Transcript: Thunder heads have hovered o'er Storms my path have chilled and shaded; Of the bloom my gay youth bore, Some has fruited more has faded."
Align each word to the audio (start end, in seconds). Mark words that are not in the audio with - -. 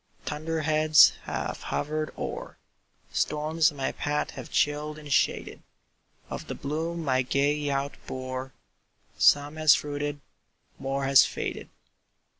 Thunder 0.25 0.61
heads 0.61 1.13
have 1.25 1.61
hovered 1.61 2.11
o'er 2.17 2.57
Storms 3.13 3.71
my 3.71 3.91
path 3.91 4.31
have 4.31 4.49
chilled 4.49 4.97
and 4.97 5.13
shaded; 5.13 5.61
Of 6.27 6.47
the 6.47 6.55
bloom 6.55 7.05
my 7.05 7.21
gay 7.21 7.53
youth 7.53 8.03
bore, 8.07 8.51
Some 9.19 9.57
has 9.57 9.75
fruited 9.75 10.19
more 10.79 11.05
has 11.05 11.23
faded." 11.27 11.69